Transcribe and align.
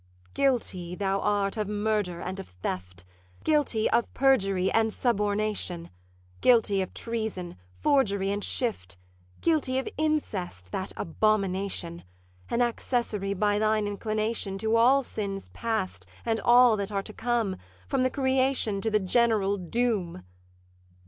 'Guilty 0.33 0.95
thou 0.95 1.19
art 1.19 1.57
of 1.57 1.67
murder 1.67 2.21
and 2.21 2.39
of 2.39 2.47
theft, 2.47 3.05
Guilty 3.43 3.87
of 3.91 4.11
perjury 4.15 4.71
and 4.71 4.89
subornation, 4.91 5.91
Guilty 6.41 6.81
of 6.81 6.91
treason, 6.95 7.55
forgery, 7.83 8.31
and 8.31 8.43
shift, 8.43 8.97
Guilty 9.41 9.77
of 9.77 9.87
incest, 9.99 10.71
that 10.71 10.91
abomination; 10.97 12.03
An 12.49 12.63
accessory 12.63 13.35
by 13.35 13.59
thine 13.59 13.85
inclination 13.85 14.57
To 14.57 14.75
all 14.75 15.03
sins 15.03 15.49
past, 15.49 16.07
and 16.25 16.39
all 16.39 16.75
that 16.77 16.91
are 16.91 17.03
to 17.03 17.13
come, 17.13 17.57
From 17.87 18.01
the 18.01 18.09
creation 18.09 18.81
to 18.81 18.89
the 18.89 18.99
general 18.99 19.55
doom. 19.55 20.23